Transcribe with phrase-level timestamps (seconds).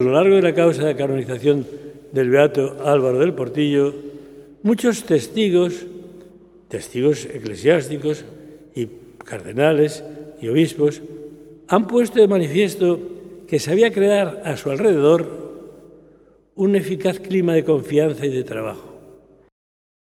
[0.00, 1.66] A lo largo de la causa de canonización
[2.12, 3.92] del beato Álvaro del Portillo,
[4.62, 5.86] muchos testigos,
[6.68, 8.24] testigos eclesiásticos
[8.76, 8.86] y
[9.24, 10.04] cardenales
[10.40, 11.02] y obispos,
[11.66, 13.00] han puesto de manifiesto
[13.48, 15.26] que sabía crear a su alrededor
[16.54, 18.87] un eficaz clima de confianza y de trabajo.